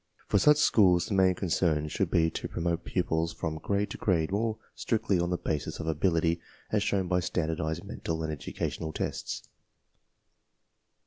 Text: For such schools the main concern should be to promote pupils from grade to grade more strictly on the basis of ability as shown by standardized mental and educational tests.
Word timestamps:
For 0.27 0.39
such 0.39 0.57
schools 0.57 1.05
the 1.05 1.13
main 1.13 1.35
concern 1.35 1.87
should 1.87 2.09
be 2.09 2.31
to 2.31 2.47
promote 2.47 2.83
pupils 2.85 3.31
from 3.33 3.59
grade 3.59 3.91
to 3.91 3.99
grade 3.99 4.31
more 4.31 4.57
strictly 4.73 5.19
on 5.19 5.29
the 5.29 5.37
basis 5.37 5.79
of 5.79 5.85
ability 5.85 6.41
as 6.71 6.81
shown 6.81 7.07
by 7.07 7.19
standardized 7.19 7.83
mental 7.83 8.23
and 8.23 8.33
educational 8.33 8.93
tests. 8.93 9.47